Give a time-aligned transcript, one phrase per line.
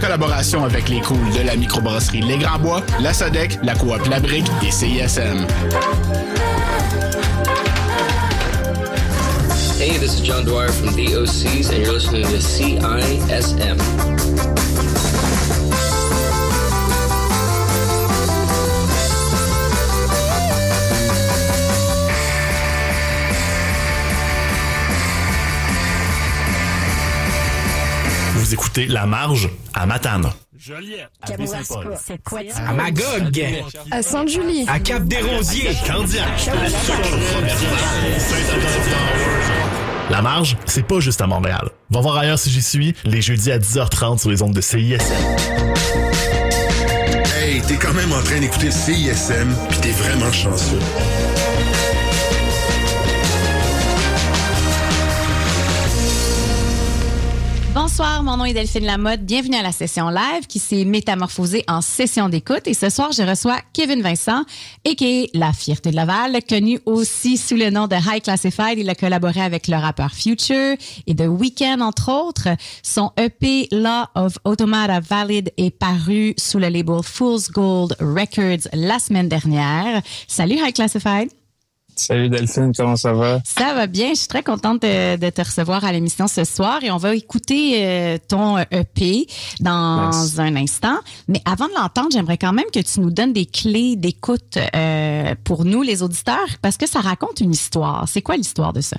[0.00, 4.18] collaboration avec les cools de la microbrasserie Les Grands Bois, la Sodec, la Coop La
[4.18, 5.46] Brique et CISM.
[9.78, 13.78] Hey, this is John Dwyer from the OCs, and you're listening to CISM.
[28.50, 30.28] Vous écoutez La Marge à Matane.
[30.58, 31.08] Joliette.
[31.22, 32.68] À?
[32.68, 33.46] À Magog.
[33.92, 34.64] À Sainte-Julie.
[34.66, 35.70] À Cap-des-Rosiers.
[35.86, 36.50] Candiac.
[40.10, 41.70] La Marge, c'est pas juste à Montréal.
[41.90, 44.98] Va voir ailleurs si j'y suis, les jeudis à 10h30 sur les ondes de CISM.
[47.36, 50.80] Hey, t'es quand même en train d'écouter CISM, puis t'es vraiment chanceux.
[58.00, 59.20] Bonsoir, mon nom est Delphine Lamotte.
[59.20, 62.62] Bienvenue à la session live qui s'est métamorphosée en session d'écoute.
[62.64, 64.40] Et ce soir, je reçois Kevin Vincent,
[64.86, 65.26] a.k.a.
[65.34, 68.78] La Fierté de Laval, connu aussi sous le nom de High Classified.
[68.78, 70.76] Il a collaboré avec le rappeur Future
[71.06, 72.48] et The Weeknd, entre autres.
[72.82, 78.98] Son EP Law of Automata Valid est paru sous le label Fool's Gold Records la
[78.98, 80.00] semaine dernière.
[80.26, 81.28] Salut High Classified.
[82.00, 83.40] Salut Delphine, comment ça va?
[83.44, 84.08] Ça va bien.
[84.14, 87.14] Je suis très contente de, de te recevoir à l'émission ce soir et on va
[87.14, 89.26] écouter euh, ton EP
[89.60, 90.40] dans Merci.
[90.40, 90.96] un instant.
[91.28, 95.34] Mais avant de l'entendre, j'aimerais quand même que tu nous donnes des clés d'écoute euh,
[95.44, 98.08] pour nous, les auditeurs, parce que ça raconte une histoire.
[98.08, 98.96] C'est quoi l'histoire de ça?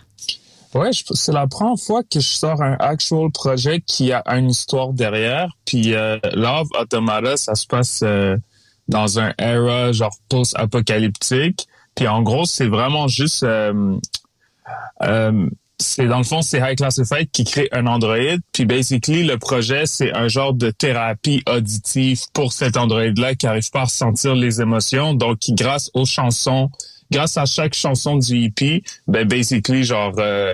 [0.76, 4.94] Ouais, c'est la première fois que je sors un actual projet qui a une histoire
[4.94, 5.50] derrière.
[5.66, 8.38] Puis euh, Love Automata, ça se passe euh,
[8.88, 11.68] dans un era genre post-apocalyptique.
[12.08, 13.44] En gros, c'est vraiment juste...
[13.44, 13.98] euh,
[15.04, 15.50] euh,
[15.82, 18.38] c'est dans le fond, c'est High Classified qui crée un Android.
[18.54, 23.70] Puis basically, le projet, c'est un genre de thérapie auditive pour cet Android-là qui arrive
[23.72, 25.14] pas à ressentir les émotions.
[25.14, 26.70] Donc, grâce aux chansons,
[27.12, 30.54] grâce à chaque chanson du EP, ben basically, genre, euh,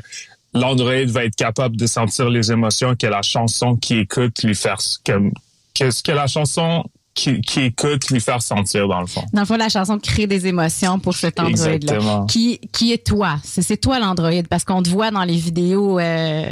[0.53, 4.77] l'Android va être capable de sentir les émotions que la chanson qui écoute lui faire
[5.03, 5.29] que,
[5.77, 6.83] que ce que la chanson
[7.17, 9.23] qui, qui écoute lui faire sentir dans le fond.
[9.33, 11.39] Dans le fond, la chanson crée des émotions pour cet.
[11.39, 12.25] Exactement.
[12.27, 13.37] Qui, qui est toi?
[13.43, 16.47] C'est toi l'Android, parce qu'on te voit dans les vidéos, euh,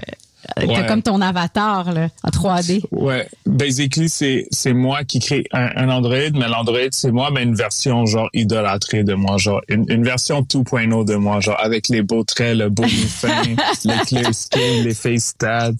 [0.55, 0.85] t'as Ouais.
[0.87, 2.81] comme ton avatar là, en 3D.
[2.91, 7.43] Ouais, basically c'est c'est moi qui crée un, un Android, mais l'Android c'est moi, mais
[7.43, 11.87] une version genre idolâtrée de moi, genre une, une version 2.0 de moi, genre avec
[11.89, 13.41] les beaux traits, le beau fin,
[13.85, 15.71] le clear skin, les face stats.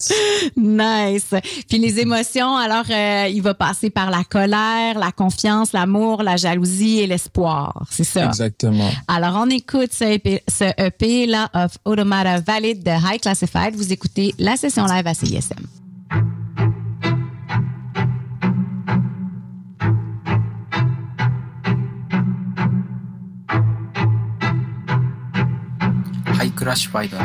[0.56, 1.34] Nice.
[1.68, 6.36] Puis les émotions, alors euh, il va passer par la colère, la confiance, l'amour, la
[6.36, 7.84] jalousie et l'espoir.
[7.90, 8.26] C'est ça.
[8.26, 8.90] Exactement.
[9.08, 13.74] Alors on écoute ce EP, ce EP là of Automata Valid de High Classified.
[13.74, 15.66] Vous écoutez la session live à CISM.
[26.40, 27.18] High Crash Fiber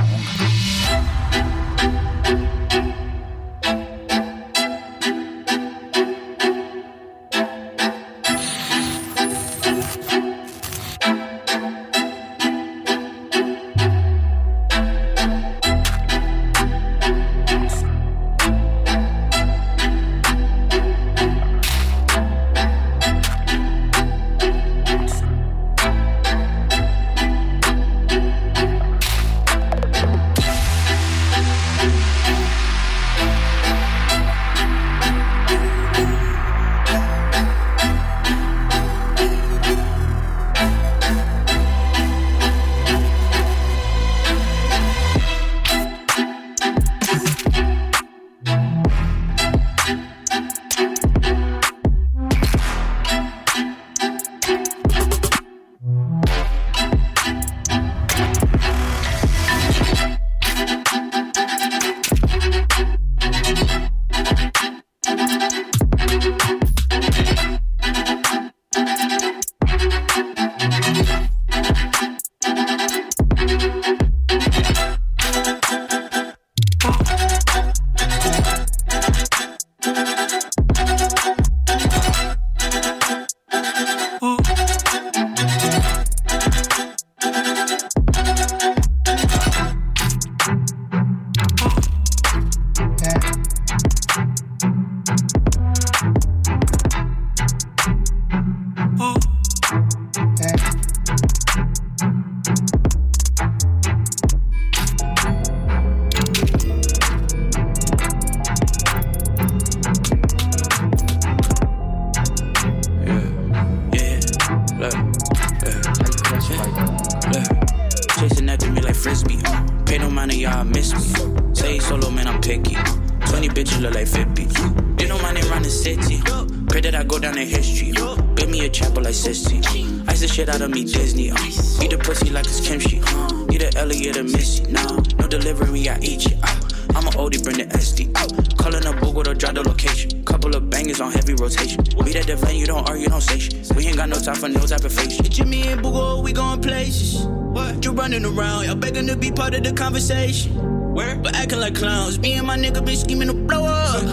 [150.94, 151.16] Where?
[151.16, 152.20] But acting like clowns.
[152.20, 154.04] Me and my nigga been scheming to blow up.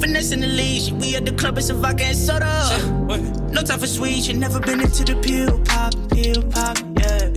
[0.00, 2.48] Finessing the leash, we at the club, it's a vodka and soda.
[3.52, 7.28] No time for sweet, you never been into the pill pop, pill pop, yeah.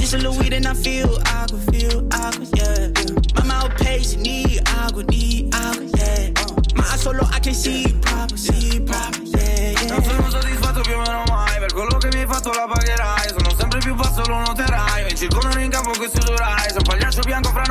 [0.00, 2.88] Just a little weed and I feel aqua, feel aqua, yeah.
[3.34, 6.30] My mouth pace, need agua, need agua, yeah.
[6.74, 8.80] My eyes solo, I can see proper, see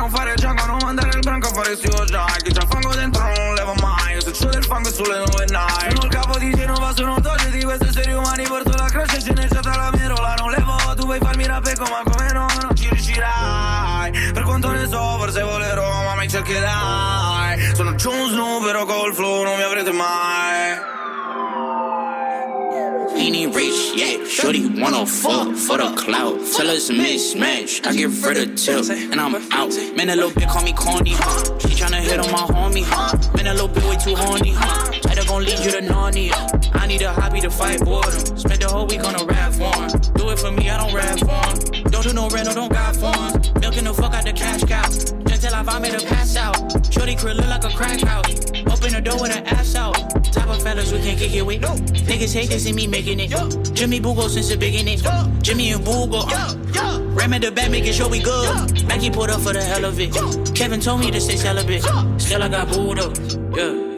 [0.06, 3.22] non fare gianco Non mandare il branco a fare sto già Che c'ha fango dentro
[3.22, 4.20] non levo mai.
[4.20, 7.62] Se c'ho del fango sulle nuove night Sono il capo di Genova, sono doge di
[7.62, 8.44] questi esseri umani.
[8.44, 12.46] Porto la croce, sceneggiata la merola Non levo, tu vuoi farmi rappeco ma come no
[12.62, 14.32] Non ci riuscirai.
[14.32, 17.74] Per quanto ne so, forse volerò Ma mi cercherai.
[17.74, 20.45] Sono Jones Snow, però col flow non mi avrete mai
[23.56, 24.24] rich, yeah.
[24.26, 26.36] Shorty wanna fuck for the clout.
[26.54, 27.84] Tell us mismatch.
[27.86, 29.72] I give her the tip, and I'm out.
[29.96, 31.58] Man, a little bit call me corny, huh?
[31.60, 33.16] She tryna hit on my homie, huh?
[33.34, 34.92] Man, a little bit way too horny, huh?
[35.00, 36.36] Tighter gon' lead you to Narnia.
[36.74, 38.36] I need a hobby to fight boredom.
[38.36, 39.88] Spend the whole week on a rap form.
[40.14, 41.82] Do it for me, I don't rap for 'em.
[41.90, 43.52] Don't do no rental, don't got forms.
[43.60, 45.25] Milking the fuck out the cash cow.
[45.56, 46.54] I vomit or pass out.
[46.92, 48.28] Shorty crib look like a crack house.
[48.66, 49.94] Open the door with her ass out.
[50.24, 51.62] Type of fellas we can't kick it with.
[51.62, 51.76] No.
[52.10, 53.30] Niggas hate to see me making it.
[53.74, 54.98] Jimmy Boogle since the beginning.
[55.40, 56.26] Jimmy and Boogle.
[57.16, 58.86] Ram at the back, making sure we good.
[58.86, 60.12] Mackie pulled up for the hell of it.
[60.54, 61.82] Kevin told me to stay celibate.
[62.20, 63.16] Still I got booed up.
[63.56, 63.95] Yeah.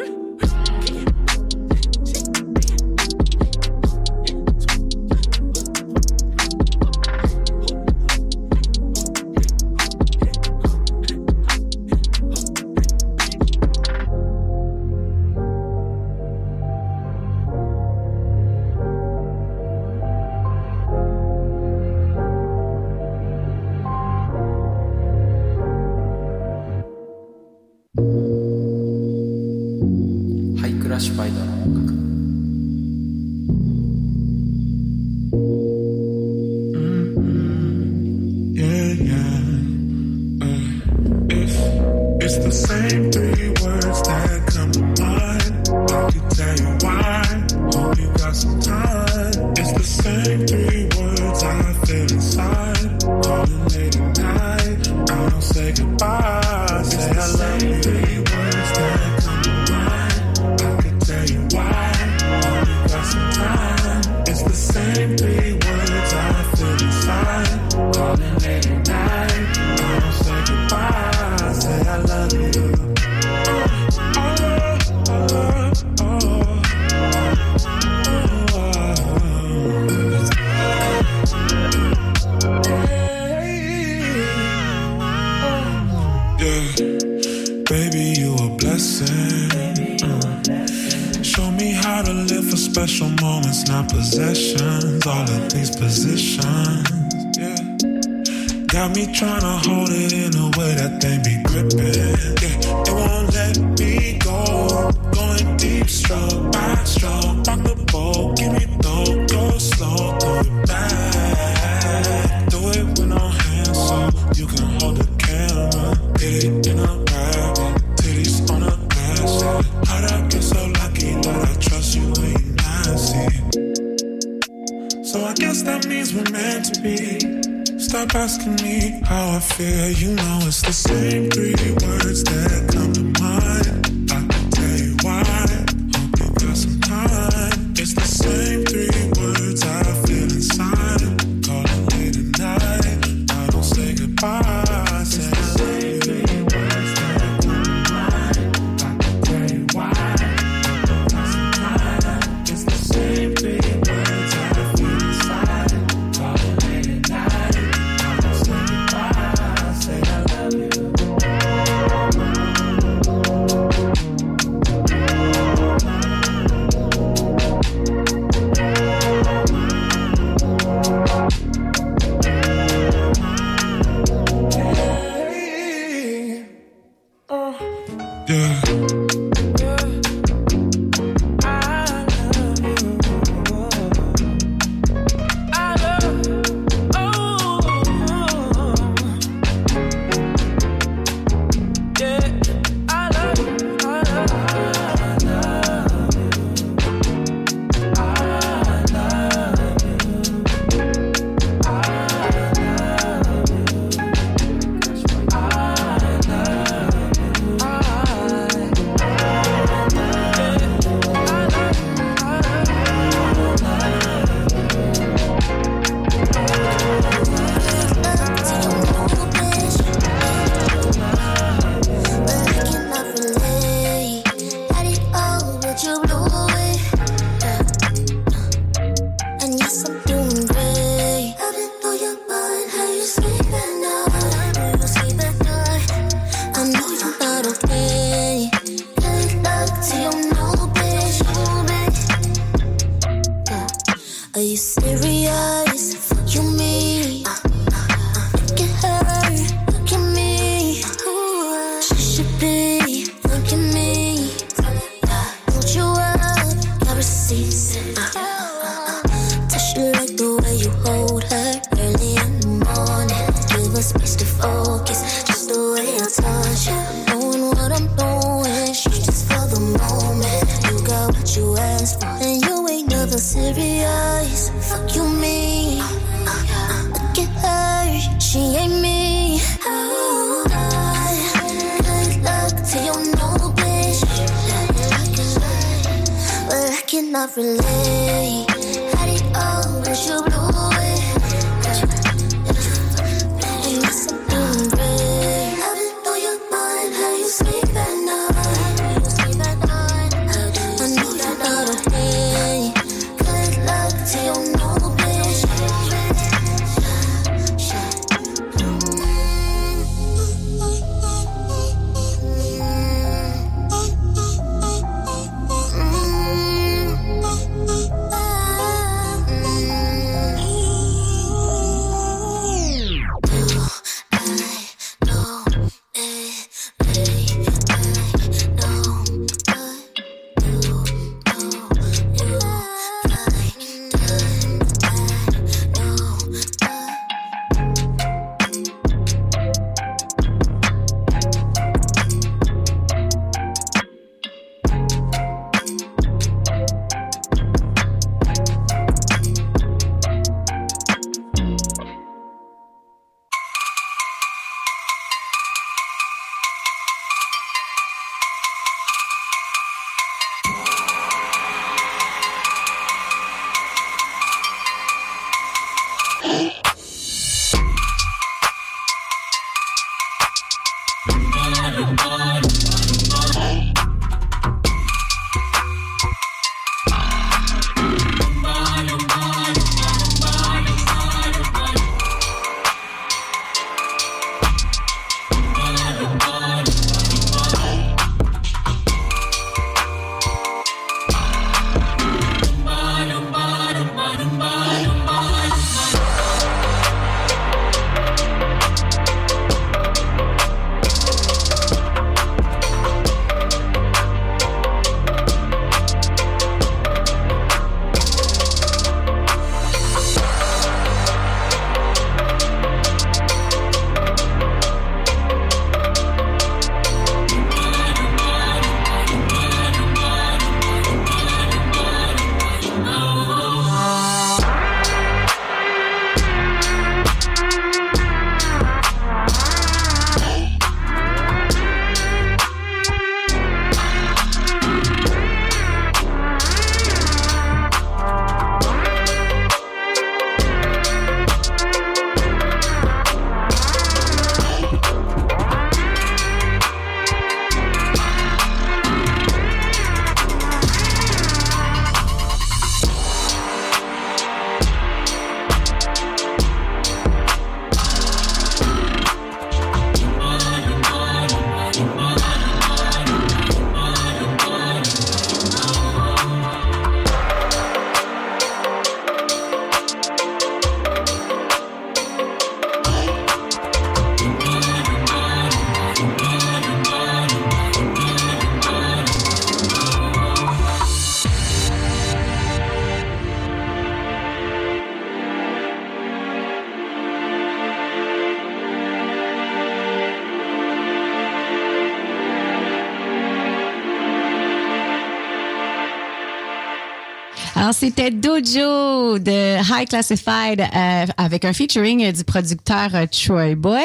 [497.78, 503.84] C'était Dojo de High Classified euh, avec un featuring du producteur euh, Troy Boy.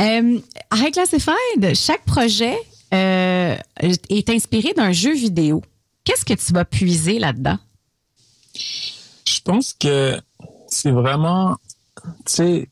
[0.00, 0.40] Euh,
[0.74, 2.56] High Classified, chaque projet
[2.90, 5.62] est inspiré d'un jeu vidéo.
[6.04, 7.58] Qu'est-ce que tu vas puiser là-dedans?
[8.54, 10.20] Je pense que
[10.66, 11.56] c'est vraiment,
[12.04, 12.68] tu sais,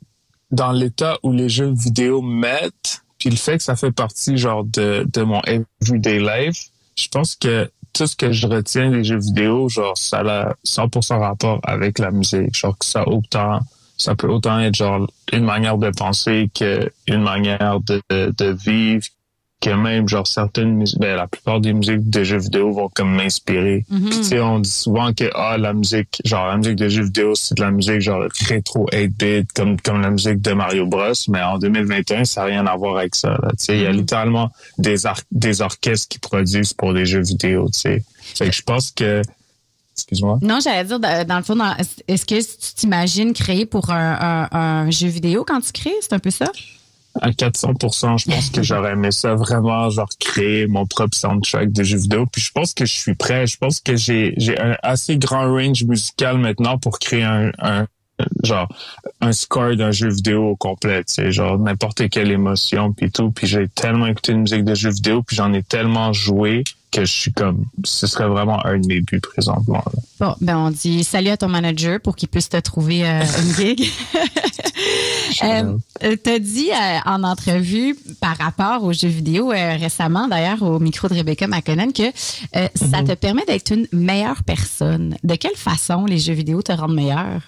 [0.51, 4.65] dans l'état où les jeux vidéo mettent, puis le fait que ça fait partie genre
[4.65, 9.69] de mon everyday life, je pense que tout ce que je retiens des jeux vidéo,
[9.69, 13.61] genre ça a 100% rapport avec la musique, genre que ça autant
[13.97, 19.05] ça peut autant être genre une manière de penser que une manière de, de vivre
[19.61, 23.15] que même genre certaines musiques ben la plupart des musiques de jeux vidéo vont comme
[23.15, 24.09] m'inspirer Mhm.
[24.11, 27.35] Tu sais on dit souvent que ah la musique genre la musique de jeux vidéo
[27.35, 31.43] c'est de la musique genre rétro 8-bit comme comme la musique de Mario Bros mais
[31.43, 33.91] en 2021 ça n'a rien à voir avec ça là tu sais il y a
[33.93, 33.97] Mhm.
[33.99, 38.03] littéralement des ar- des orchestres qui produisent pour des jeux vidéo tu sais
[38.35, 39.23] fait que je pense que
[39.97, 40.39] Excuse-moi.
[40.41, 41.59] Non, j'allais dire, dans le fond,
[42.09, 45.93] est-ce que tu t'imagines créer pour un, un- un jeu vidéo quand tu crées?
[46.01, 46.51] C'est un peu ça?
[47.21, 51.83] À 400% je pense que j'aurais aimé ça vraiment, genre créer mon propre soundtrack de
[51.83, 52.27] jeux vidéo.
[52.27, 53.47] Puis je pense que je suis prêt.
[53.47, 57.87] Je pense que j'ai j'ai un assez grand range musical maintenant pour créer un, un
[58.45, 58.69] genre
[59.21, 63.31] un score d'un jeu vidéo au complet, tu sais, genre n'importe quelle émotion puis tout.
[63.31, 67.05] Puis j'ai tellement écouté de musique de jeux vidéo, puis j'en ai tellement joué que
[67.05, 69.83] je suis comme, ce serait vraiment un de mes buts présentement.
[69.87, 70.01] là.
[70.19, 73.55] Bon, ben on dit salut à ton manager pour qu'il puisse te trouver euh, une
[73.55, 73.91] gig.
[75.43, 80.79] euh, T'as dit euh, en entrevue par rapport aux jeux vidéo euh, récemment, d'ailleurs au
[80.79, 82.11] micro de Rebecca McConnell, que
[82.57, 85.17] euh, ça te permet d'être une meilleure personne.
[85.25, 87.43] De quelle façon les jeux vidéo te rendent meilleur?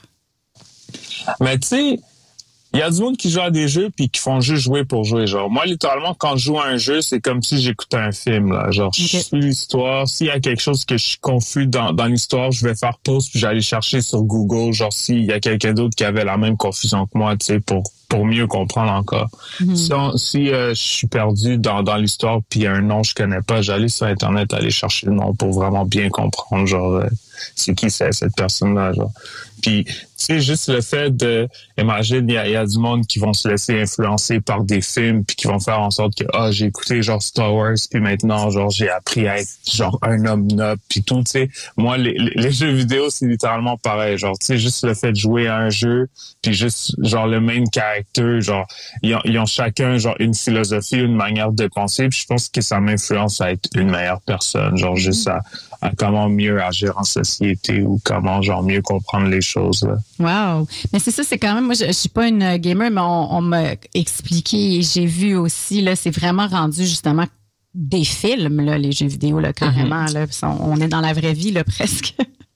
[1.40, 2.00] Mais tu sais,
[2.74, 4.84] il y a du monde qui joue à des jeux puis qui font juste jouer
[4.84, 5.26] pour jouer.
[5.26, 8.52] Genre, moi, littéralement, quand je joue à un jeu, c'est comme si j'écoutais un film.
[8.52, 8.70] Là.
[8.70, 10.08] Genre, je suis l'histoire.
[10.08, 12.98] S'il y a quelque chose que je suis confus dans, dans l'histoire, je vais faire
[13.04, 14.72] pause puis j'allais chercher sur Google.
[14.72, 17.60] Genre, s'il y a quelqu'un d'autre qui avait la même confusion que moi, tu sais,
[17.60, 19.30] pour pour mieux comprendre encore.
[19.74, 22.82] Si, on- si euh, je suis perdu dans, dans l'histoire puis il y a un
[22.82, 26.10] nom que je connais pas, j'allais sur internet aller chercher le nom pour vraiment bien
[26.10, 27.06] comprendre genre euh,
[27.56, 29.10] c'est qui c'est cette personne là genre.
[29.62, 31.48] Puis tu sais juste le fait de
[31.78, 34.80] imagine il y a, y a du monde qui vont se laisser influencer par des
[34.80, 38.00] films puis qui vont faire en sorte que ah j'ai écouté genre Star Wars puis
[38.00, 41.50] maintenant genre j'ai appris à être genre un homme noble puis tout tu sais.
[41.76, 45.12] Moi les, les, les jeux vidéo c'est littéralement pareil genre tu sais juste le fait
[45.12, 46.08] de jouer à un jeu
[46.42, 48.66] puis juste genre le même caractère genre
[49.02, 52.48] ils ont, ils ont chacun genre une philosophie une manière de penser puis je pense
[52.48, 55.40] que ça m'influence à être une meilleure personne genre juste à,
[55.82, 59.96] à comment mieux agir en société ou comment genre mieux comprendre les choses là.
[60.58, 60.66] Wow.
[60.92, 63.34] Mais c'est ça, c'est quand même, moi, je, je suis pas une gamer, mais on,
[63.34, 67.26] on m'a expliqué et j'ai vu aussi, là, c'est vraiment rendu justement
[67.74, 70.26] des films, là, les jeux vidéo, là, carrément, là.
[70.26, 72.14] Puis On, on est dans la vraie vie, là, presque.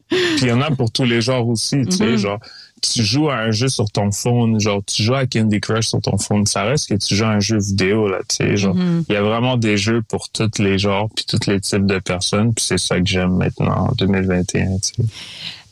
[0.08, 2.16] Puis il y en a pour tous les genres aussi, tu sais, Mhm.
[2.16, 2.38] genre
[2.82, 6.00] tu joues à un jeu sur ton phone, genre tu joues à Candy Crush sur
[6.00, 8.74] ton phone, ça reste que tu joues à un jeu vidéo là, tu sais, genre
[8.74, 9.04] Mhm.
[9.08, 11.98] il y a vraiment des jeux pour tous les genres puis tous les types de
[11.98, 15.02] personnes, puis c'est ça que j'aime maintenant en 2021, tu sais.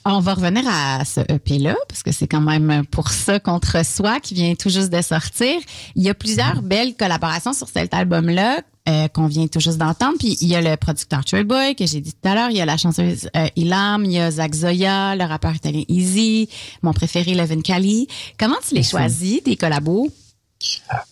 [0.06, 4.20] On va revenir à ce EP-là, parce que c'est quand même pour ça contre soi
[4.20, 5.58] qui vient tout juste de sortir.
[5.96, 10.16] Il y a plusieurs belles collaborations sur cet album-là euh, qu'on vient tout juste d'entendre.
[10.18, 12.50] Puis il y a le producteur Troy Boy, que j'ai dit tout à l'heure.
[12.50, 15.82] Il y a la chanteuse euh, Ilam, il y a Zach Zoya, le rappeur italien
[15.88, 16.48] Easy,
[16.82, 18.08] mon préféré Levin Kali.
[18.38, 20.10] Comment tu les choisis, tes collabos?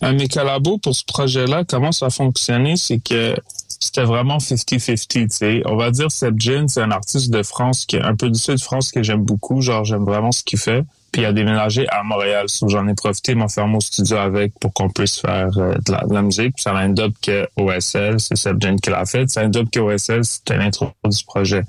[0.03, 3.35] Euh, mes collabos pour ce projet-là, comment ça a fonctionné, c'est que
[3.79, 5.61] c'était vraiment 50-50, tu sais.
[5.65, 8.39] On va dire Seb Jin, c'est un artiste de France, qui est un peu du
[8.39, 9.61] sud de France que j'aime beaucoup.
[9.61, 10.85] Genre, j'aime vraiment ce qu'il fait.
[11.13, 12.45] Puis il a déménagé à Montréal.
[12.49, 15.91] So, j'en ai profité, m'a fermé au studio avec pour qu'on puisse faire euh, de,
[15.91, 16.55] la, de la musique.
[16.55, 19.29] Puis ça a un dub que OSL, c'est Seb Jin qui l'a fait.
[19.29, 21.61] C'est un dub que OSL, c'était l'intro du projet.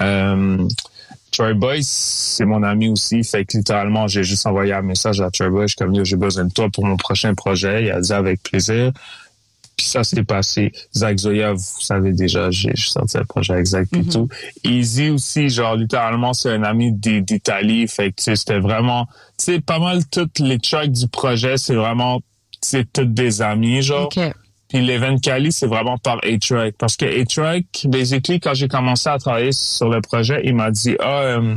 [0.00, 0.66] Euh,
[1.30, 3.22] Troy Boy, c'est mon ami aussi.
[3.22, 5.68] Fait que littéralement, j'ai juste envoyé un message à Troy Boy.
[5.68, 7.84] Je suis comme, j'ai besoin de toi pour mon prochain projet.
[7.84, 8.92] Il a dit avec plaisir.
[9.76, 10.72] Puis ça s'est passé.
[10.94, 14.28] Zach Zoya, vous savez déjà, j'ai sorti le projet avec Zach et tout.
[14.64, 17.86] Easy aussi, genre littéralement, c'est un ami d'I- d'Italie.
[17.86, 19.06] Fait que tu sais, c'était vraiment,
[19.38, 22.20] tu sais, pas mal toutes les tracks du projet, c'est vraiment,
[22.62, 24.06] c'est toutes des amis, genre.
[24.06, 24.18] OK.
[24.68, 26.74] Puis l'event Cali, c'est vraiment par A-Track.
[26.78, 30.96] Parce que A-Track, basically, quand j'ai commencé à travailler sur le projet, il m'a dit,
[31.00, 31.54] ah, euh,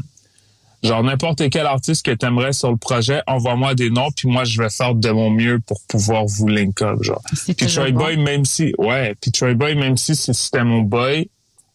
[0.83, 4.61] genre n'importe quel artiste que t'aimerais sur le projet, envoie-moi des noms, puis moi, je
[4.61, 7.21] vais faire de mon mieux pour pouvoir vous link up, genre.
[7.45, 7.99] Puis Troy bon.
[7.99, 11.29] Boy, même si, ouais, puis Troy Boy, même si c'était mon boy,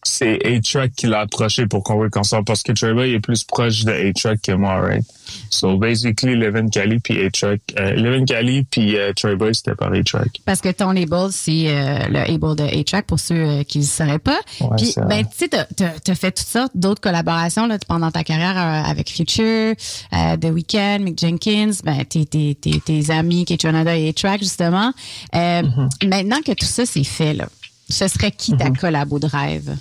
[0.07, 3.83] c'est A-Track qui l'a approché pour qu'on work ensemble parce que Boy est plus proche
[3.83, 5.03] de A-Track que moi, right?
[5.49, 10.41] So basically, Levin Cali puis A-Track, euh, Levin Cali puis euh, Boy, c'était par A-Track.
[10.45, 13.83] Parce que ton label, c'est euh, le label de A-Track pour ceux euh, qui ne
[13.83, 14.39] le sauraient pas.
[14.61, 15.65] Ouais, Puis, ben, tu sais, t'as-
[16.03, 19.73] t'as fait toutes sortes d'autres collaborations là, pendant ta carrière euh, avec Future,
[20.13, 24.91] euh, The Weeknd, Mick Jenkins, ben, tes, tes, tes, tes amis, Kate et A-Track, justement.
[25.33, 26.09] Euh, Mm-hmm.
[26.09, 27.47] Maintenant que tout ça, c'est fait, là,
[27.89, 29.75] ce serait qui ta collabo de rêve?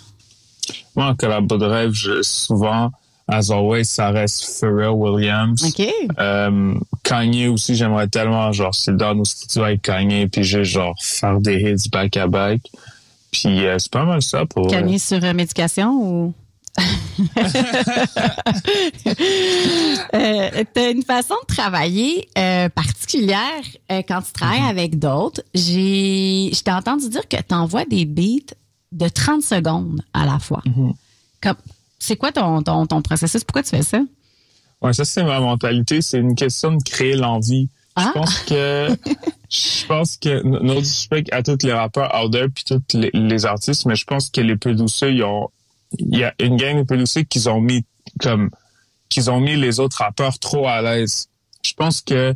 [0.96, 2.90] Moi, en collabo de rêve, je, souvent,
[3.28, 5.64] as always, ça reste Pharrell Williams.
[5.64, 5.86] OK?
[6.18, 10.94] Euh, Kanye aussi, j'aimerais tellement, genre, c'est dans nos studios avec Kanye, puis juste, genre,
[11.00, 12.60] faire des hits back à back.
[13.32, 14.68] Puis euh, c'est pas mal ça pour...
[14.68, 14.76] vrai.
[14.80, 16.34] Kanye sur euh, médication ou?
[20.14, 24.68] euh, t'as une façon de travailler euh, particulière euh, quand tu travailles Mm-hmm.
[24.68, 25.42] avec d'autres.
[25.54, 28.54] J'ai, je t'ai entendu dire que tu envoies des beats
[28.94, 30.62] de 30 secondes à la fois.
[31.42, 31.56] Comme,
[31.98, 33.44] c'est quoi ton, ton, ton processus?
[33.44, 34.00] Pourquoi tu fais ça?
[34.80, 36.00] Ouais, ça, c'est ma mentalité.
[36.00, 37.68] C'est une question de créer l'envie.
[37.96, 38.12] Ah.
[38.14, 38.88] Je pense que...
[39.50, 43.46] Je pense que, no disrespect à tous les rappeurs out there puis tous les, les
[43.46, 45.48] artistes, mais je pense que les producers, ils ont,
[45.98, 47.84] il y a une gang de policiers qu'ils ont mis
[48.20, 48.50] comme
[49.08, 51.28] qu'ils ont mis les autres rappeurs trop à l'aise.
[51.64, 52.34] Je pense que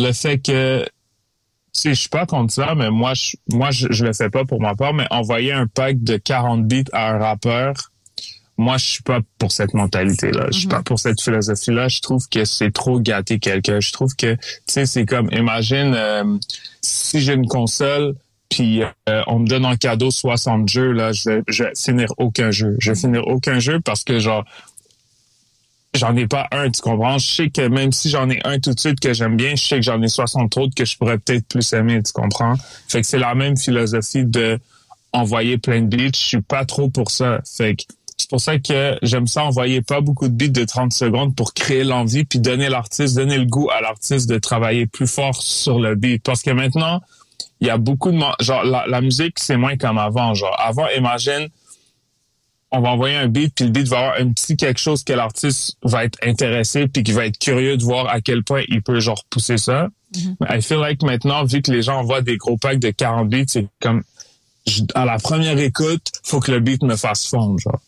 [0.00, 0.84] le fait que
[1.80, 4.44] sais, je suis pas contre ça, mais moi, je, moi, je, je le fais pas
[4.44, 7.74] pour ma part, mais envoyer un pack de 40 beats à un rappeur,
[8.58, 10.46] moi, je suis pas pour cette mentalité-là.
[10.52, 11.88] Je suis pas pour cette philosophie-là.
[11.88, 13.80] Je trouve que c'est trop gâter quelqu'un.
[13.80, 16.38] Je trouve que, tu sais, c'est comme, imagine, euh,
[16.82, 18.14] si j'ai une console,
[18.50, 22.08] puis euh, on me donne en cadeau 60 jeux, là, je vais, je vais finir
[22.18, 22.76] aucun jeu.
[22.78, 24.44] Je vais finir aucun jeu parce que, genre,
[25.94, 27.18] j'en ai pas un, tu comprends?
[27.18, 29.64] Je sais que même si j'en ai un tout de suite que j'aime bien, je
[29.64, 32.54] sais que j'en ai 60 autres que je pourrais peut-être plus aimer, tu comprends?
[32.88, 34.58] Fait que c'est la même philosophie de
[35.12, 36.16] envoyer plein de beats.
[36.16, 37.40] Je suis pas trop pour ça.
[37.44, 37.84] Fait que
[38.16, 41.52] c'est pour ça que j'aime ça envoyer pas beaucoup de beats de 30 secondes pour
[41.54, 45.78] créer l'envie puis donner l'artiste, donner le goût à l'artiste de travailler plus fort sur
[45.78, 46.22] le beat.
[46.22, 47.02] Parce que maintenant,
[47.60, 48.18] il y a beaucoup de...
[48.40, 50.34] Genre, la, la musique, c'est moins comme avant.
[50.34, 51.48] Genre, avant, imagine,
[52.72, 55.12] on va envoyer un beat, puis le beat va avoir un petit quelque chose que
[55.12, 58.82] l'artiste va être intéressé, puis qui va être curieux de voir à quel point il
[58.82, 59.88] peut genre pousser ça.
[60.40, 63.28] Mais I feel like maintenant, vu que les gens envoient des gros packs de 40
[63.28, 64.02] beats, c'est comme
[64.66, 67.80] je- à la première écoute, faut que le beat me fasse fondre, genre.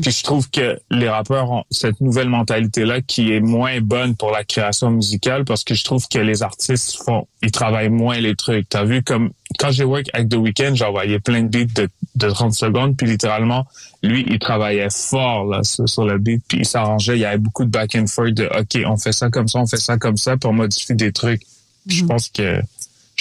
[0.00, 4.30] Puis je trouve que les rappeurs ont cette nouvelle mentalité-là qui est moins bonne pour
[4.30, 8.34] la création musicale parce que je trouve que les artistes font, ils travaillent moins les
[8.36, 8.68] trucs.
[8.68, 12.30] T'as vu comme quand j'ai work avec The Weeknd, j'envoyais plein de beats de, de
[12.30, 13.66] 30 secondes, puis littéralement,
[14.02, 17.16] lui, il travaillait fort là sur, sur le beat, puis il s'arrangeait.
[17.16, 19.58] Il y avait beaucoup de back and forth de OK, on fait ça comme ça,
[19.58, 21.42] on fait ça comme ça, pour modifier des trucs.
[21.88, 22.60] Puis Je pense que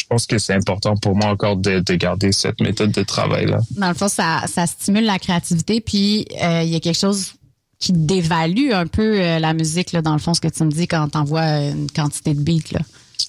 [0.09, 3.59] pense que c'est important pour moi encore de, de garder cette méthode de travail là.
[3.77, 7.33] Dans le fond, ça, stimule la créativité, puis euh, il y a quelque chose
[7.79, 10.71] qui dévalue un peu euh, la musique, là, dans le fond, ce que tu me
[10.71, 12.79] dis quand t'envoies une quantité de beats.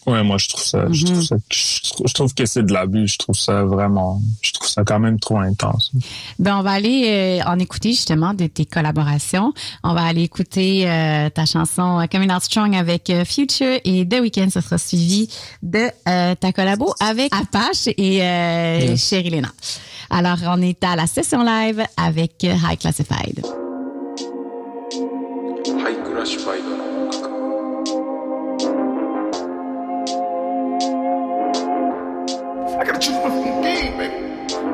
[0.06, 2.72] Ouais, moi je trouve ça, je trouve ça, je trouve, je trouve que c'est de
[2.72, 3.08] l'abus.
[3.08, 5.92] Je trouve ça vraiment, je trouve ça quand même trop intense.
[6.38, 9.52] Ben, on va aller euh, en écouter justement de tes collaborations.
[9.84, 14.20] On va aller écouter euh, ta chanson Coming Out Strong avec euh, Future et The
[14.20, 14.48] Weeknd.
[14.50, 15.28] Ce sera suivi
[15.62, 19.08] de euh, ta collabo avec Apache et euh, Yes.
[19.08, 19.48] Sherry Lena.
[20.10, 23.44] Alors, on est à la session live avec High Classified.
[25.82, 26.89] ハイ
[32.80, 33.19] I gotta choose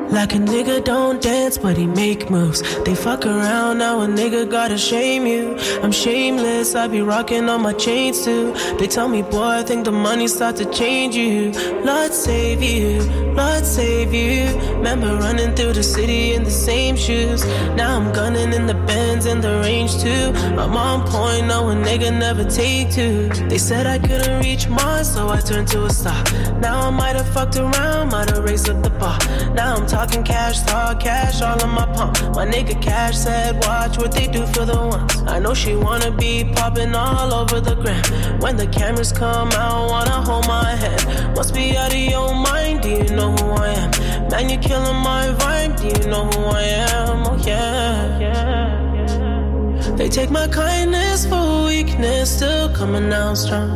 [0.09, 2.61] Like a nigga don't dance, but he make moves.
[2.83, 5.57] They fuck around, now a nigga gotta shame you.
[5.83, 8.53] I'm shameless, I be rocking on my chains too.
[8.79, 11.51] They tell me, boy, I think the money start to change you.
[11.83, 13.01] Lord save you,
[13.33, 14.45] Lord save you.
[14.75, 17.45] Remember running through the city in the same shoes.
[17.75, 20.31] Now I'm gunning in the Benz in the range too.
[20.57, 23.27] I'm on point, no a nigga never take two.
[23.49, 26.23] They said I couldn't reach Mars, so I turned to a star.
[26.59, 29.19] Now I might have fucked around, might have raised up the bar.
[29.53, 32.13] Now I'm talking cash, talk cash, all in my pump.
[32.35, 35.23] My nigga Cash said, watch what they do for the ones.
[35.25, 38.03] I know she wanna be popping all over the gram.
[38.39, 41.35] When the cameras come out, wanna hold my hand.
[41.35, 43.89] Must be out of your mind, do you know who I am?
[44.29, 46.61] Man, you're killing my vibe, do you know who I
[46.93, 47.25] am?
[47.31, 48.35] Oh yeah.
[49.97, 53.71] They take my kindness for weakness, still coming out strong.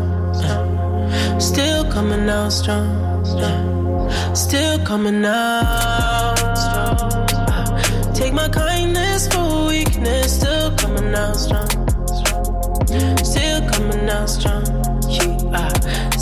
[1.39, 2.91] Still coming out strong.
[3.39, 3.80] yeah.
[4.35, 7.11] Still coming out strong.
[7.31, 11.69] Uh, take my kindness for weakness, still coming out strong.
[13.23, 14.90] Still coming out strong.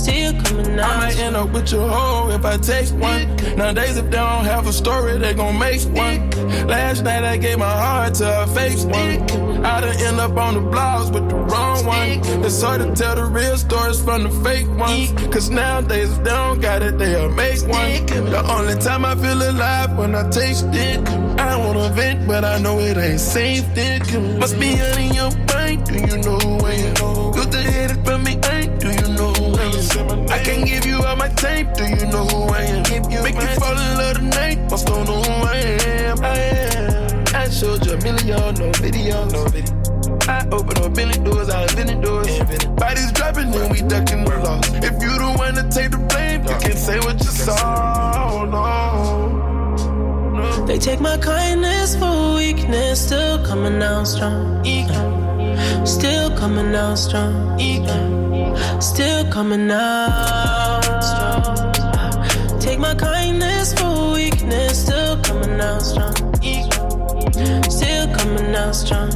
[0.04, 3.36] Still coming I out might end up with your hoe if I take one.
[3.58, 6.30] Nowadays, if they don't have a story, they gon' make one.
[6.68, 9.66] Last night I gave my heart to a fake one.
[9.66, 12.46] I done end up on the blogs with the wrong one.
[12.46, 15.12] It's hard to tell the real stories from the fake ones.
[15.34, 18.06] Cause nowadays, if they don't got it, they'll make one.
[18.06, 21.06] The only time I feel alive when I taste it.
[21.40, 23.66] I wanna vent, but I know it ain't safe.
[23.76, 25.86] Then must be out in your mind.
[25.86, 27.34] Do you know I am?
[27.34, 27.52] Good
[30.50, 31.74] can give you all my tape.
[31.74, 32.84] Do you know who I am?
[33.24, 34.60] Make you fall in love tonight.
[34.70, 36.24] Must don't know who I am.
[36.24, 37.24] I am.
[37.36, 39.76] I showed you a million, no video, no video.
[40.28, 42.28] I open up many doors, I invented doors.
[42.82, 44.68] Bodies dropping, then we ducking the loss.
[44.74, 48.46] If you the one to take the blame, you can't say what you saw.
[48.46, 50.66] No.
[50.66, 54.66] They take my kindness for weakness, still coming out strong.
[55.90, 57.60] Still coming out strong.
[58.80, 62.60] Still coming out strong.
[62.60, 66.14] Take my kindness for weakness, still coming out strong.
[67.70, 69.12] Still coming out strong.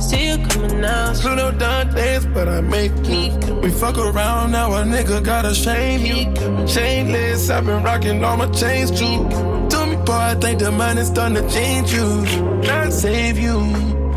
[0.00, 1.16] Still coming out.
[1.16, 3.62] Pluto done dance, but I make it.
[3.62, 6.26] We fuck around, now a nigga gotta shame you.
[6.72, 9.28] Chainless, I've been rocking all my chains too.
[9.70, 12.22] To me, Boy, I think the money's starting to change you.
[12.62, 13.55] Not save you,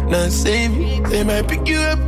[0.09, 1.03] not save you.
[1.03, 1.99] They might pick you up,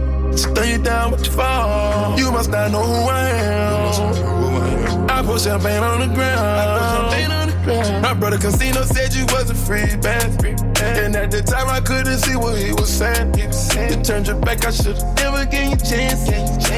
[0.56, 2.18] throw you down with your fall.
[2.18, 5.10] You must not know who I am.
[5.10, 8.02] I put champagne on the ground.
[8.02, 10.44] My brother Casino said you was a free band.
[10.82, 13.36] And at the time I couldn't see what he was saying.
[13.36, 16.28] You turned your back, I should've never gave you a chance.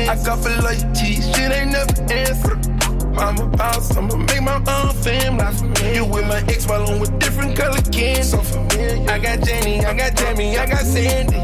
[0.10, 2.73] I got for loyalty, shit ain't never answered.
[3.18, 5.38] I'm a boss, I'ma make my own fame.
[5.38, 8.24] Not familiar with my ex while I'm with different color candy.
[8.24, 9.10] So familiar.
[9.10, 11.38] I got Jenny, I got Jamie, I got Sandy.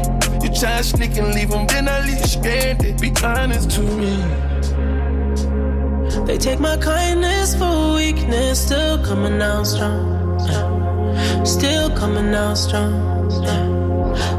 [0.44, 3.00] You try to sneak and leave them, then I leave you stranded.
[3.00, 4.16] Be honest to me.
[6.26, 10.20] They take my kindness for weakness, still coming out strong.
[11.44, 13.30] Still coming out strong.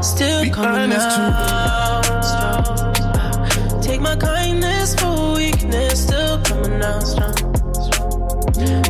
[0.02, 3.82] Still coming out strong.
[3.82, 5.11] Take my kindness for
[6.82, 7.34] coming out strong.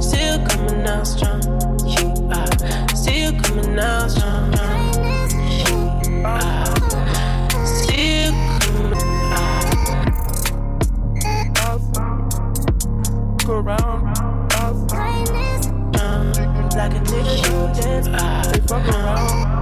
[0.03, 1.43] Still coming out strong.
[1.87, 2.87] Yeah.
[2.95, 4.53] Still coming out strong.
[7.65, 8.93] Still coming
[13.45, 14.03] Go around.
[16.75, 18.07] like a nigga who dance.
[18.53, 19.19] They fuck around.
[19.19, 19.62] Ah.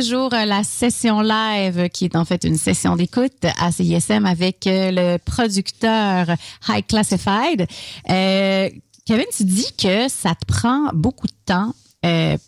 [0.00, 4.66] Toujours euh, la session live, qui est en fait une session d'écoute à CISM avec
[4.66, 6.28] euh, le producteur
[6.68, 7.66] High Classified.
[8.08, 8.70] Euh,
[9.04, 11.74] Kevin, tu dis que ça te prend beaucoup de temps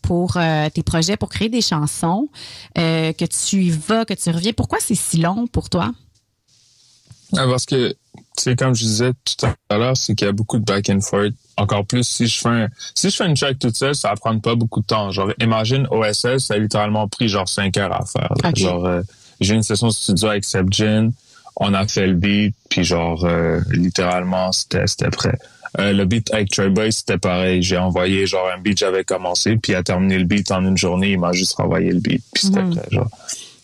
[0.03, 0.39] pour
[0.75, 2.29] tes projets, pour créer des chansons,
[2.77, 4.53] que tu y vas, que tu reviens.
[4.53, 5.93] Pourquoi c'est si long pour toi?
[7.37, 7.95] Ah, parce que,
[8.43, 11.01] sais, comme je disais tout à l'heure, c'est qu'il y a beaucoup de back and
[11.01, 11.33] forth.
[11.57, 14.17] Encore plus, si je fais un, si je fais une track toute seule, ça va
[14.17, 15.11] prendre pas beaucoup de temps.
[15.11, 18.33] Genre, imagine OSS, ça a littéralement pris genre cinq heures à faire.
[18.43, 18.49] là.
[18.51, 18.57] Ok.
[18.57, 19.03] Genre, euh,
[19.41, 21.11] j'ai eu une session studio avec Sebjin,
[21.57, 25.37] on a fait le beat, puis genre, euh, littéralement, c'était, c'était prêt.
[25.79, 27.63] Euh, le beat avec Trey Boy, c'était pareil.
[27.63, 30.77] J'ai envoyé genre un beat, j'avais commencé, puis il a terminé le beat en une
[30.77, 32.75] journée, il m'a juste renvoyé le beat, puis c'était Mhm.
[32.75, 33.09] prêt, genre.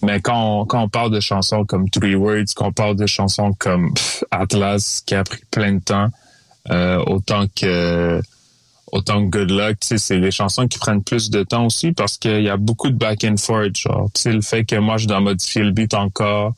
[0.02, 3.06] Mais quand on, quand on parle de chansons comme Three Words, quand on parle de
[3.06, 3.94] chansons comme
[4.30, 6.10] Atlas, qui a pris plein de temps,
[6.70, 8.20] euh, autant que
[8.92, 12.42] autant que Good Luck, c'est des chansons qui prennent plus de temps aussi parce qu'il
[12.42, 15.62] y a beaucoup de back and forth, genre, le fait que moi, je dois modifier
[15.62, 16.54] le beat encore.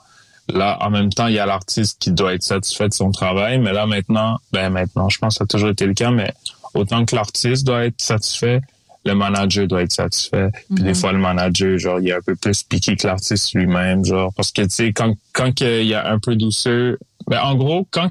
[0.49, 3.59] Là, en même temps, il y a l'artiste qui doit être satisfait de son travail,
[3.59, 6.33] mais là, maintenant, ben, maintenant, je pense que ça a toujours été le cas, mais
[6.75, 8.63] autant que l'artiste doit être satisfait,
[9.09, 10.51] le manager doit être satisfait.
[10.75, 10.95] Puis des Mhm.
[10.95, 14.53] fois, le manager, genre, il est un peu plus piqué que l'artiste lui-même, genre, parce
[14.53, 16.97] que, tu sais, quand, quand il y a un peu douceur,
[17.27, 18.11] ben, en gros, quand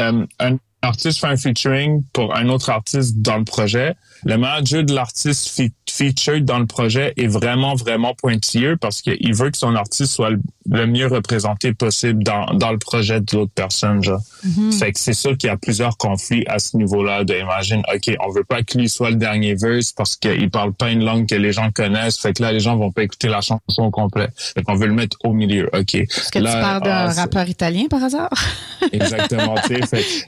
[0.00, 3.94] euh, un artiste fait un featuring pour un autre artiste dans le projet,
[4.24, 9.34] le manager de l'artiste fe- featured dans le projet est vraiment, vraiment pointilleux parce qu'il
[9.34, 13.36] veut que son artiste soit le, le mieux représenté possible dans, dans le projet de
[13.36, 14.20] l'autre personne, genre.
[14.44, 14.72] Mhm.
[14.72, 18.14] Fait que c'est sûr qu'il y a plusieurs conflits à ce niveau-là de imagine, OK,
[18.20, 21.26] on veut pas que lui soit le dernier verse parce qu'il parle pas une langue
[21.26, 22.18] que les gens connaissent.
[22.18, 24.28] Fait que là, les gens vont pas écouter la chanson au complet.
[24.36, 25.68] Fait qu'on veut le mettre au milieu.
[25.72, 25.94] OK.
[25.94, 28.30] Est-ce que tu parles d'un ah, rappeur italien par hasard?
[28.92, 29.78] Exactement, tu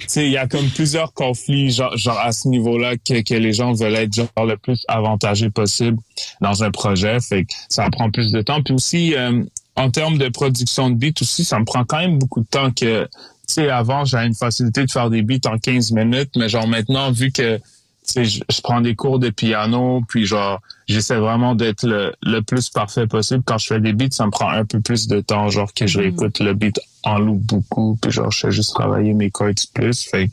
[0.07, 3.53] sais, il y a comme plusieurs conflits, genre, genre à ce niveau-là, que, que les
[3.53, 5.99] gens veulent être genre le plus avantagés possible
[6.41, 7.19] dans un projet.
[7.21, 8.63] Fait que ça prend plus de temps.
[8.63, 9.43] Puis aussi, euh,
[9.77, 12.71] en termes de production de beats aussi, ça me prend quand même beaucoup de temps
[12.71, 13.11] que, tu
[13.47, 17.11] sais, avant, j'avais une facilité de faire des beats en 15 minutes, mais genre maintenant,
[17.11, 17.63] vu que, tu
[18.05, 22.41] sais, je, je prends des cours de piano, puis genre, j'essaie vraiment d'être le, le
[22.41, 23.43] plus parfait possible.
[23.45, 25.87] Quand je fais des beats, ça me prend un peu plus de temps, genre que
[25.87, 29.53] je réécoute le beat en loop beaucoup, puis genre, je fais juste travailler mes chords
[29.75, 30.05] plus.
[30.05, 30.29] Fait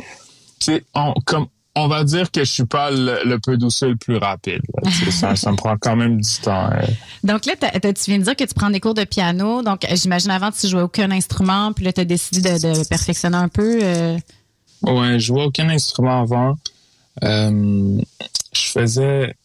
[0.60, 0.84] tu sais,
[1.26, 1.48] comme,
[1.84, 4.62] on va dire que je suis pas le, le peu douceur le plus rapide.
[5.12, 6.70] ça, ça me prend quand même du temps.
[6.72, 6.86] euh.
[7.24, 9.62] Donc là, tu viens de dire que tu prends des cours de piano.
[9.64, 12.88] Donc, euh, j'imagine avant, tu jouais aucun instrument, puis là, tu as décidé de, de
[12.88, 13.80] perfectionner un peu.
[13.82, 14.18] euh,
[14.82, 16.56] Ouais, je jouais aucun instrument avant.
[17.24, 18.00] Euh,
[18.54, 19.36] je faisais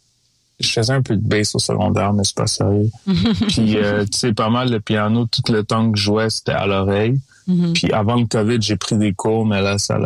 [0.61, 2.91] je faisais un peu de bass au secondaire, mais c'est pas sérieux.
[3.49, 6.53] Puis euh, tu sais, pas mal le piano, tout le temps que je jouais, c'était
[6.53, 7.21] à l'oreille.
[7.47, 7.73] Mhm.
[7.75, 9.99] Puis avant le COVID, j'ai pris des cours, mais là, ça,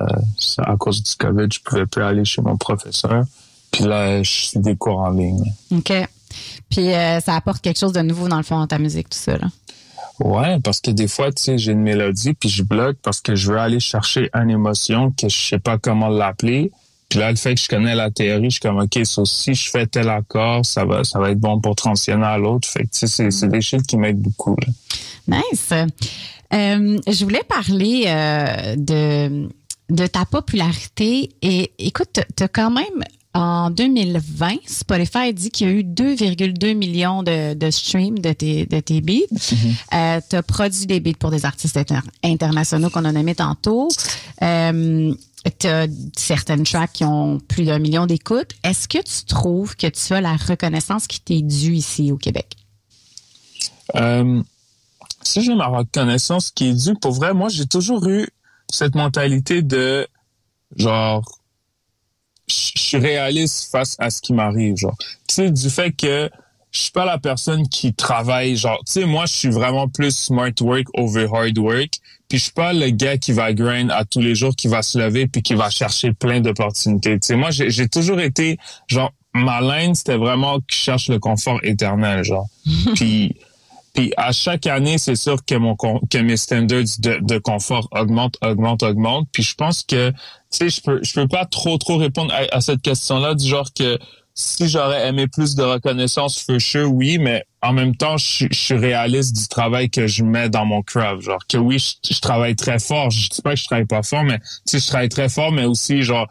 [0.59, 3.25] à cause du COVID, je pouvais plus aller chez mon professeur.
[3.71, 5.53] Puis là, je suis des cours en ligne.
[5.71, 5.93] OK.
[6.71, 9.19] Puis euh, ça apporte quelque chose de nouveau, dans le fond, dans ta musique, tout
[9.19, 9.39] ça.
[9.39, 9.47] Là.
[10.21, 13.37] Ouais, parce que des fois, tu sais, j'ai une mélodie, puis je bloque parce que
[13.37, 16.73] je veux aller chercher une émotion que je sais pas comment l'appeler.
[17.09, 19.71] Puis là, le fait que je connais la théorie, je suis comme, OK, si je
[19.71, 22.69] fais tel accord, ça va, ça va être bon pour transitionner à l'autre.
[22.69, 25.39] Fait que, tu sais, c'est, c'est des shit qui m'aident beaucoup, là.
[25.53, 25.73] Nice.
[26.53, 29.49] Euh, je voulais parler euh, de,
[29.91, 31.31] de ta popularité.
[31.43, 33.03] Et écoute, tu as quand même,
[33.35, 38.67] en 2020, Spotify dit qu'il y a eu 2,2 millions de, de streams de tes,
[38.67, 39.27] de tes beats.
[39.95, 43.89] Euh, tu as produit des beats pour des artistes inter- internationaux qu'on a nommés tantôt.
[44.43, 45.15] Euh,
[45.59, 45.69] tu
[46.17, 48.53] certaines tracks qui ont plus d'un million d'écoutes.
[48.65, 52.57] Est-ce que tu trouves que tu as la reconnaissance qui t'est due ici au Québec?
[53.97, 54.43] Euh,
[55.23, 58.29] si j'ai ma reconnaissance qui est due, pour vrai, moi, j'ai toujours eu
[58.71, 60.07] cette mentalité de,
[60.77, 61.41] genre,
[62.49, 64.97] je je suis réaliste face à ce qui m'arrive, genre.
[65.27, 66.31] Tu sais, du fait que
[66.71, 70.17] je suis pas la personne qui travaille, genre, tu sais, moi, je suis vraiment plus
[70.17, 71.91] smart work over hard work.
[72.29, 74.83] Puis je suis pas le gars qui va grind à tous les jours, qui va
[74.83, 77.19] se lever puis qui va chercher plein d'opportunités.
[77.19, 81.59] Tu sais, moi, j'ai toujours été, genre, ma ligne, c'était vraiment je cherche le confort
[81.63, 82.47] éternel, genre.
[82.95, 83.37] puis
[83.95, 88.37] puis à chaque année, c'est sûr que mon que mes standards de, de confort augmentent,
[88.43, 89.29] augmentent, augmentent.
[89.33, 90.17] Puis je pense que tu
[90.51, 93.69] sais, je peux je peux pas trop trop répondre à, à cette question-là du genre
[93.75, 93.99] que
[94.41, 99.35] si j'aurais aimé plus de reconnaissance, sure, oui, mais en même temps, je, suis- réaliste
[99.37, 101.23] du travail que je mets dans mon craft.
[101.23, 103.11] Genre que oui, je, travaille très fort.
[103.11, 105.51] Je dis pas que je travaille pas fort, mais tu sais, je travaille très fort,
[105.51, 106.29] mais aussi genre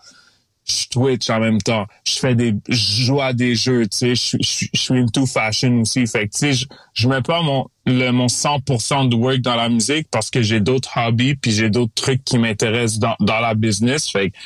[0.64, 1.86] je twitch en même temps.
[2.05, 4.16] Je fais des, je joue à des jeux, tu sais.
[4.16, 6.08] Je, suis- je, je suis into fashion aussi.
[6.08, 9.55] Fait que, tu sais, je, je mets pas mon, le, mon 100% de work dans
[9.58, 13.41] la musique parce que j'ai d'autres hobbies puis j'ai d'autres trucs qui m'intéressent dans, dans
[13.41, 14.10] la business.
[14.10, 14.38] Fait que,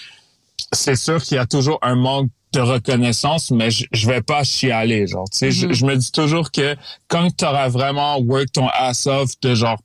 [0.74, 4.44] c'est sûr qu'il y a toujours un manque de reconnaissance, mais je, je vais pas
[4.44, 5.74] chialer, genre, tu sais, je- Mhm.
[5.74, 6.76] je, me dis toujours que
[7.08, 9.80] quand tu auras vraiment work ton ass off de genre,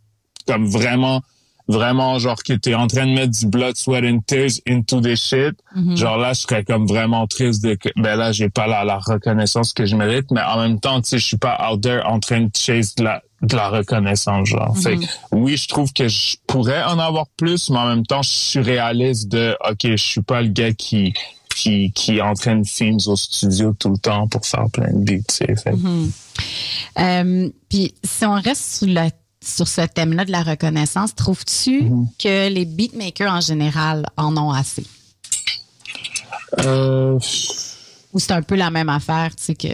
[0.49, 1.23] comme vraiment,
[1.69, 5.01] vraiment, genre, que tu es en train de mettre du blood, sweat and tears into
[5.01, 5.97] des shit, Mhm.
[5.97, 8.99] genre là, je serais comme vraiment triste de que, ben là, j'ai pas la, la
[8.99, 12.03] reconnaissance que je mérite, mais en même temps, tu sais, je suis pas out there
[12.05, 14.75] en train de chase de la, de la reconnaissance, genre.
[14.77, 14.83] Mhm.
[14.83, 18.23] Fait que, oui, je trouve que je pourrais en avoir plus, mais en même temps,
[18.23, 21.13] je suis réaliste de, OK, je suis pas le gars qui,
[21.57, 25.47] qui, qui entraîne films au studio tout le temps pour faire plein de beats, tu
[25.57, 25.73] sais.
[25.73, 26.11] Mhm.
[26.99, 29.09] Euh, Puis si on reste sur, le,
[29.43, 32.09] sur ce thème-là de la reconnaissance, trouves-tu Mhm.
[32.19, 34.85] que les beatmakers en général en ont assez?
[36.61, 37.19] Euh,
[38.13, 39.69] Ou c'est un peu la même affaire, tu sais que.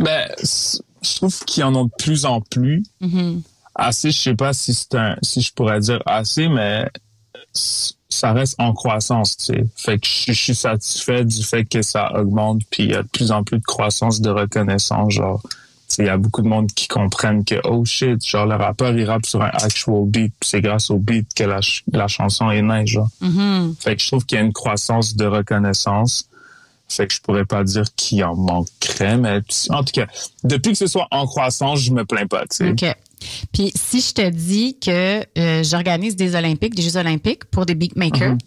[0.00, 2.82] ben, je trouve qu'ils en ont de plus en plus.
[3.00, 3.42] Mhm.
[3.74, 6.88] assez, je sais pas si c'est un, si je pourrais dire assez, mais
[8.08, 9.66] ça reste en croissance, tu sais.
[9.76, 13.02] Fait que je, je suis satisfait du fait que ça augmente, puis il y a
[13.02, 15.40] de plus en plus de croissance de reconnaissance, genre.
[15.42, 15.48] tu
[15.88, 18.96] sais, Il y a beaucoup de monde qui comprennent que, oh shit, genre, le rappeur,
[18.96, 22.50] il rappe sur un actual beat, c'est grâce au beat que la, ch- la chanson
[22.50, 23.08] est née, genre.
[23.20, 23.74] Mhm.
[23.80, 26.28] Fait que je trouve qu'il y a une croissance de reconnaissance.
[26.88, 29.40] Fait que je pourrais pas dire qu'il en manquerait, mais
[29.70, 30.06] en tout cas,
[30.44, 32.68] depuis que ce soit en croissance, je me plains pas, tu sais.
[32.70, 32.96] OK.
[33.52, 37.74] Puis si je te dis que euh, j'organise des Olympiques, des Jeux Olympiques pour des
[37.74, 38.38] beatmakers, Mhm.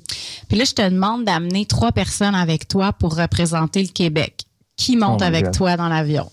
[0.47, 4.43] puis là, je te demande d'amener trois personnes avec toi pour représenter le Québec.
[4.75, 5.53] Qui monte Oh avec God.
[5.55, 6.29] toi dans l'avion?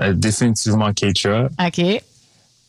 [0.00, 2.02] Euh, définitivement Keitra, OK.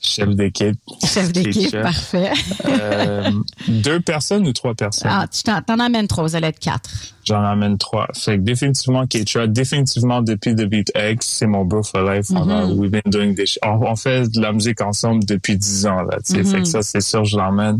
[0.05, 0.77] Chef d'équipe.
[1.05, 2.31] Chef d'équipe, parfait.
[2.65, 3.31] Euh,
[3.67, 5.09] deux personnes ou trois personnes?
[5.11, 6.89] Ah, tu t'en, amènes trois, vous allez être quatre.
[7.25, 8.07] J'en amène trois.
[8.13, 12.27] Fait que définitivement Keitra, définitivement depuis The Beat X, c'est mon bro for life.
[12.31, 12.79] On a- Mhm.
[12.79, 13.57] we've been doing this.
[13.63, 16.39] On, on fait de la musique ensemble depuis dix ans, là, tu sais.
[16.43, 16.45] Mhm.
[16.45, 17.79] Fait que ça, c'est sûr, je l'emmène.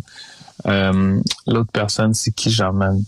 [0.65, 3.03] Euh, l'autre personne, c'est qui j'emmène?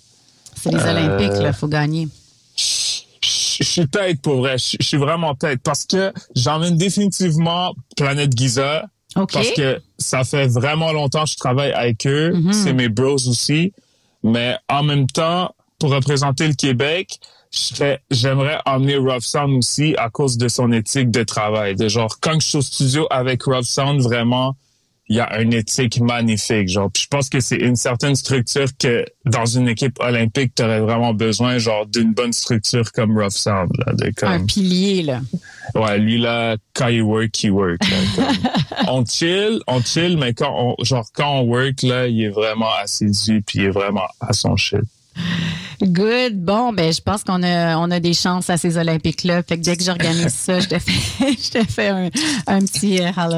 [0.55, 2.09] C'est les Euh, Olympiques, là, faut gagner.
[2.57, 4.57] Je suis tête pour vrai.
[4.57, 8.86] Je je suis vraiment tête parce que j'emmène définitivement Planète Giza.
[9.16, 9.32] OK.
[9.34, 12.34] Parce que ça fait vraiment longtemps que je travaille avec eux.
[12.34, 12.53] Mhm.
[12.53, 13.74] C'est mes bros aussi.
[14.24, 17.20] Mais en même temps, pour représenter le Québec,
[18.11, 21.76] j'aimerais emmener Rough Sound aussi à cause de son éthique de travail.
[21.76, 24.55] De genre, quand je suis au studio avec Rough Sound, vraiment,
[25.08, 26.68] il y a une éthique magnifique.
[26.68, 30.64] Genre, Puis je pense que c'est une certaine structure que dans une équipe olympique, tu
[30.64, 33.70] aurais vraiment besoin, genre, d'une bonne structure comme Rough Sound.
[33.86, 35.22] Là, de comme, Un pilier, là.
[35.76, 37.82] Ouais, lui là, quand il work, il work.
[37.82, 38.88] là, comme.
[38.88, 42.74] on chill, on chill, mais quand on, genre quand on work là, il est vraiment
[42.82, 44.82] assidu puis il est vraiment à son shit.
[45.82, 46.36] Good.
[46.43, 49.43] Bon, ben, je pense qu'on a, on a des chances à ces Olympiques-là.
[49.43, 50.91] Fait que dès que j'organise ça, je te fais,
[51.32, 52.09] je te fais un,
[52.47, 53.38] un petit euh, hello.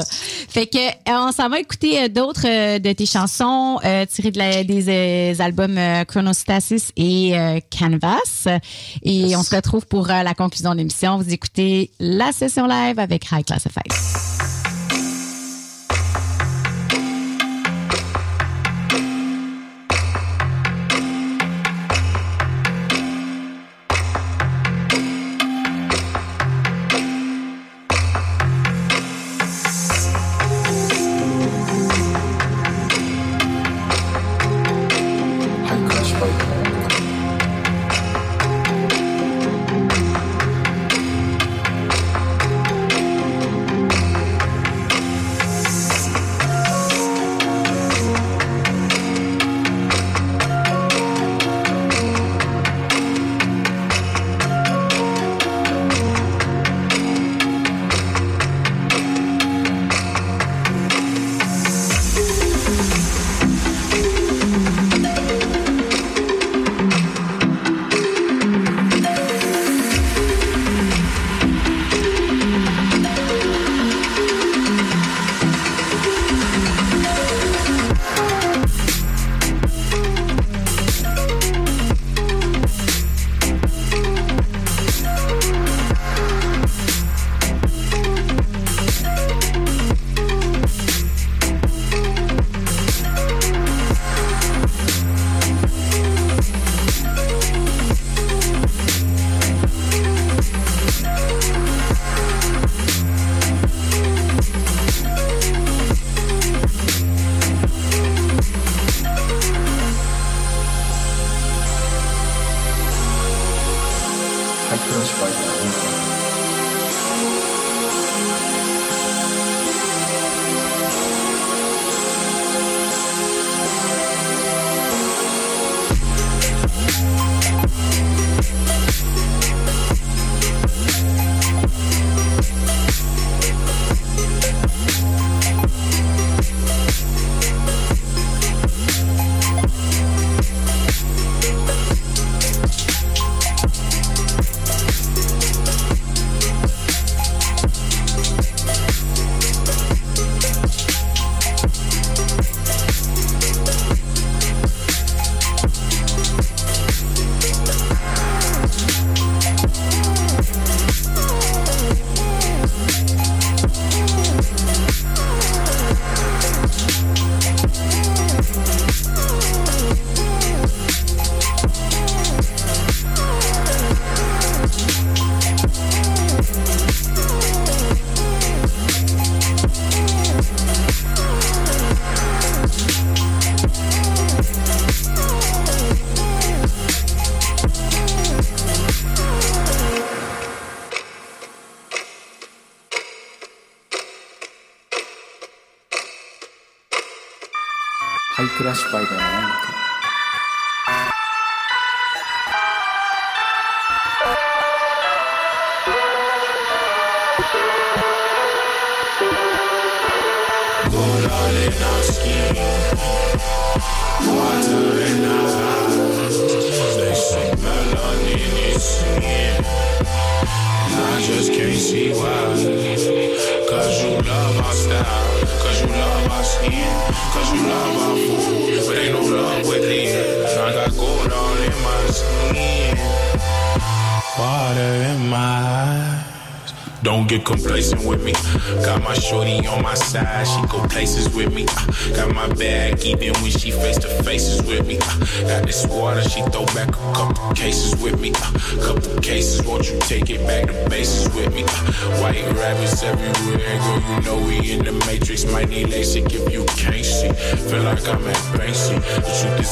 [0.50, 0.92] Fait que, euh,
[1.28, 4.86] on s'en va écouter euh, d'autres euh, de tes chansons euh, tirées de la- des
[4.88, 7.34] euh, albums Chronostasis et
[7.78, 8.48] Canvas.
[9.04, 11.18] Et on se retrouve pour la conclusion de l'émission.
[11.18, 13.92] Vous écoutez la session live avec High Classified.
[13.92, 14.47] ク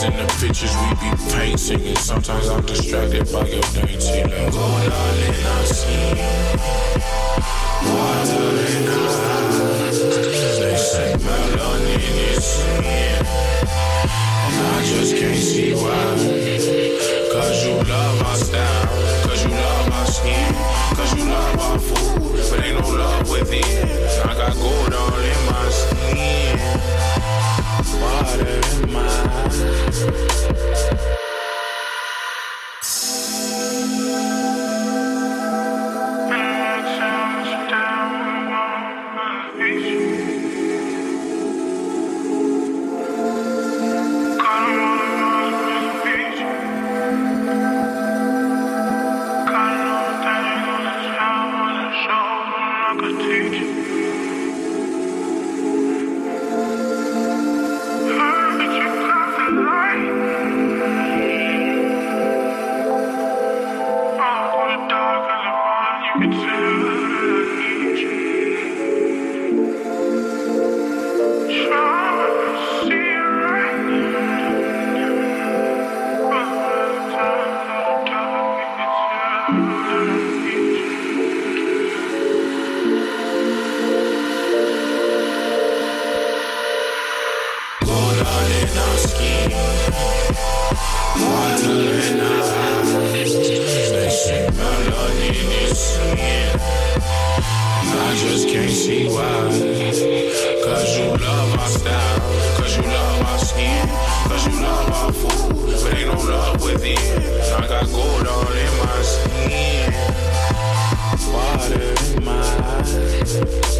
[0.05, 1.81] In the pictures we be painting.
[1.87, 4.53] And sometimes I'm distracted by your dainty look.
[4.53, 6.13] Going on and I see
[7.89, 9.09] water and I
[10.61, 13.25] They say melanin is sin.
[14.45, 15.97] And I just can't see why.
[17.33, 18.87] Cause you love my style.
[19.25, 20.53] Cause you love my skin.
[20.93, 22.45] Cause you love my food.
[22.51, 23.89] But ain't no love within.
[24.23, 27.24] I got gold all in my skin
[27.83, 29.07] water in my
[29.43, 31.24] eyes.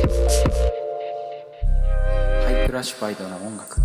[0.07, 0.11] ハ
[2.63, 3.81] イクラシファイドな音楽。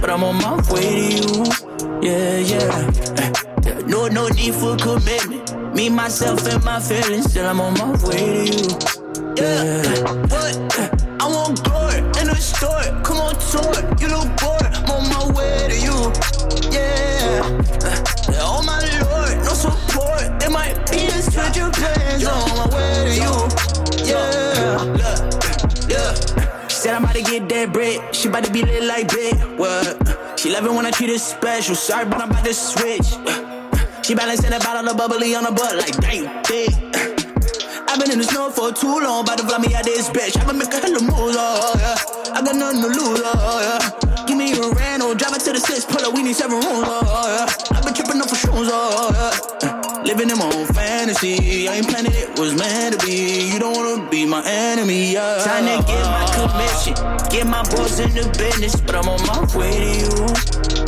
[0.00, 1.44] But I'm on my way to you.
[2.02, 2.90] Yeah, yeah.
[3.16, 5.74] Eh, no, no need for commitment.
[5.74, 8.68] Me, myself, and my feelings, still I'm on my way to you.
[9.36, 9.82] Yeah,
[10.30, 10.56] what?
[10.78, 10.90] Eh, eh,
[11.20, 13.01] I want glory in the store.
[27.12, 28.14] About to get that bread.
[28.14, 29.34] She about to be lit like big.
[29.58, 30.38] What?
[30.38, 31.74] She love it when I treat her special.
[31.74, 33.12] Sorry, but I'm about to switch.
[34.02, 36.72] She balancing a bottle of bubbly on her butt like damn thick.
[37.88, 40.40] I've been in the snow for too long, about to fly me out this bitch.
[40.40, 42.32] I'ma make a hella moves, oh, oh yeah.
[42.32, 44.24] I got nothing to lose, oh, oh yeah.
[44.26, 46.88] Give me a Renault, drive it to the six, pull up, we need seven rooms,
[46.88, 47.76] oh, oh yeah.
[47.76, 49.81] I've been tripping up for shrooms, oh yeah.
[50.04, 53.52] Living in my own fantasy, I ain't planning it was meant to be.
[53.52, 55.44] You don't wanna be my enemy, yeah.
[55.44, 56.94] Time to get my commission,
[57.30, 60.26] get my boys in the business, but I'm on my way to you.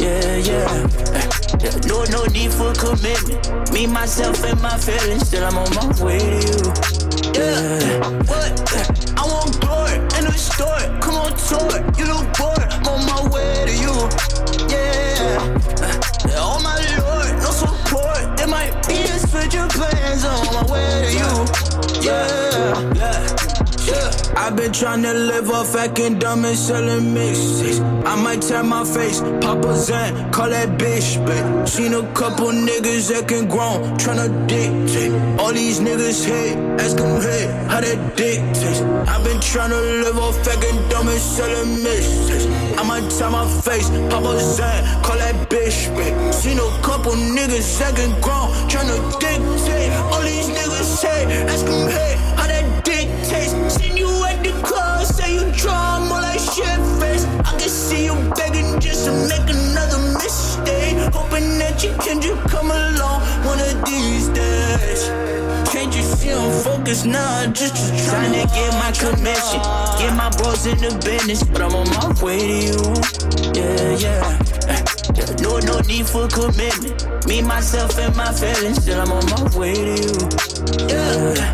[0.03, 1.15] Yeah, yeah.
[1.63, 1.75] yeah.
[1.87, 3.73] No, no need for commitment.
[3.73, 7.05] Me, myself, and my feelings, still I'm on my way to you.
[7.39, 8.51] Yeah, what?
[9.17, 10.83] I want glory in the store.
[11.01, 11.79] Come on, tour.
[11.97, 12.59] You look bored.
[12.59, 13.95] I'm on my way to you.
[14.69, 15.59] Yeah.
[16.37, 16.94] Oh my
[19.69, 21.31] plans on my way to you.
[22.03, 23.44] Yeah,
[24.45, 27.81] I've been trying to live off acting dumb and selling mixes.
[27.81, 31.67] I might tear my face, Papa Zan, call that bitch, babe.
[31.67, 35.13] Seen a couple niggas that acting grown, tryna dictate.
[35.41, 38.83] All these niggas hate, ask them hey, how that dick taste.
[39.09, 42.45] I've been trying to live off acting dumb and selling mixes.
[42.77, 46.35] I might tear my face, Papa Zan, call that bitch, babe.
[46.35, 49.91] Seen a couple niggas that acting grown, tryna dictate.
[50.13, 52.34] All these niggas hate, ask them hey,
[66.95, 67.53] Focused now?
[67.53, 69.61] Just trying to get my commission.
[69.99, 72.79] Get my bros in the business, but I'm on my way to you.
[73.53, 73.99] Yeah.
[73.99, 74.45] yeah.
[75.43, 77.27] No, no need for commitment.
[77.27, 80.87] Me, myself, and my feelings, still I'm on my way to you.
[80.89, 81.54] Yeah,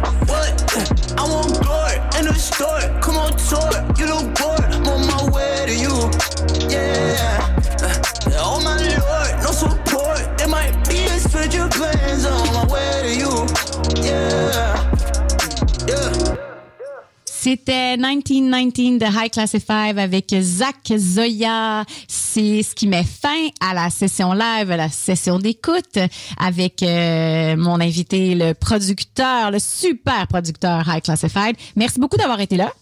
[17.43, 21.87] C'était 1919 de High Classified avec Zach Zoya.
[22.07, 25.99] C'est ce qui met fin à la session live, à la session d'écoute
[26.39, 31.57] avec euh, mon invité, le producteur, le super producteur High Classified.
[31.77, 32.75] Merci beaucoup d'avoir été là.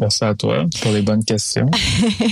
[0.00, 1.70] Merci à toi pour les bonnes questions.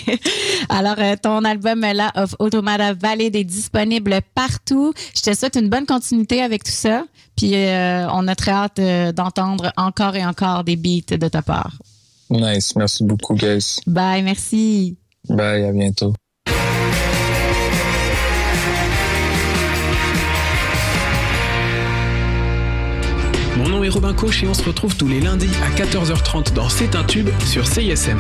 [0.69, 4.95] Alors, euh, ton album là, of Automata Valid est disponible partout.
[5.15, 7.05] Je te souhaite une bonne continuité avec tout ça.
[7.37, 11.43] Puis, euh, on a très hâte euh, d'entendre encore et encore des beats de ta
[11.43, 11.79] part.
[12.31, 12.75] Nice.
[12.77, 13.81] Merci beaucoup, guys.
[13.87, 14.97] Bye, merci.
[15.29, 16.15] Bye, à bientôt.
[23.91, 27.29] Robin Coche et on se retrouve tous les lundis à 14h30 dans C'est un tube
[27.45, 28.19] sur CISM.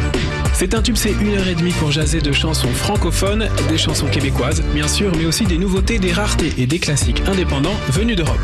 [0.52, 4.06] C'est un tube, c'est une heure et demie pour jaser de chansons francophones, des chansons
[4.06, 8.40] québécoises, bien sûr, mais aussi des nouveautés, des raretés et des classiques indépendants venus d'Europe.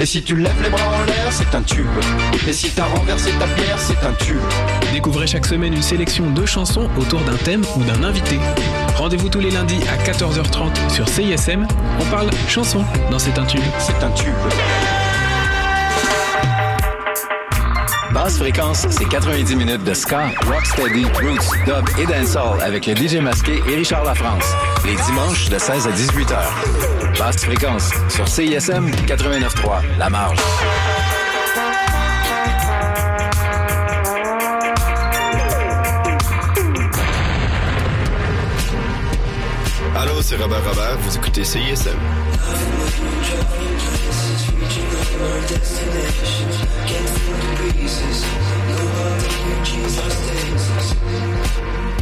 [0.00, 1.86] Et si tu lèves les bras en l'air, c'est un tube.
[2.48, 4.40] Et si t'as renversé ta bière, c'est un tube.
[4.92, 8.38] Découvrez chaque semaine une sélection de chansons autour d'un thème ou d'un invité.
[8.96, 11.66] Rendez-vous tous les lundis à 14h30 sur CISM.
[12.00, 13.62] On parle chansons dans C'est un tube.
[13.78, 14.34] C'est un tube.
[18.12, 23.16] Basse fréquence, c'est 90 minutes de ska, rocksteady, roots, dub et dancehall avec le DJ
[23.16, 24.44] masqué et Richard Lafrance.
[24.84, 26.54] Les dimanches de 16 à 18 heures.
[27.18, 30.38] Basse fréquence sur CISM 89.3, La Marge.
[39.96, 41.98] Allô, c'est Robert Robert, vous écoutez CISM.
[46.86, 48.20] Can't feel the breezes,
[48.68, 52.01] no other Jesus stays.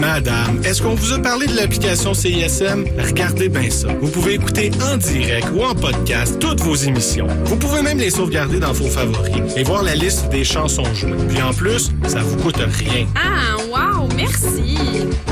[0.00, 2.84] Madame, est-ce qu'on vous a parlé de l'application CISM?
[2.98, 3.88] Regardez bien ça.
[4.00, 7.26] Vous pouvez écouter en direct ou en podcast toutes vos émissions.
[7.44, 11.12] Vous pouvez même les sauvegarder dans vos favoris et voir la liste des chansons jouées.
[11.28, 13.06] Puis en plus, ça vous coûte rien.
[13.14, 14.76] Ah, wow, merci.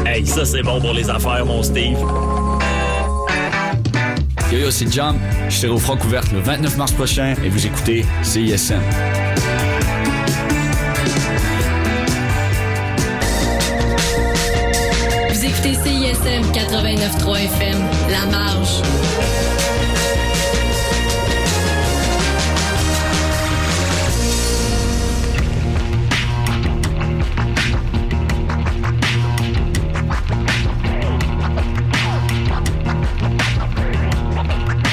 [0.06, 1.98] Hey, ça c'est bon pour les affaires, mon Steve.
[4.52, 5.16] Yo yo, c'est Jump.
[5.48, 8.80] Je serai au Francouverte le 29 mars prochain et vous écoutez CISM.
[15.64, 17.78] écoutez CISM 89.3 FM,
[18.10, 18.82] La Marge.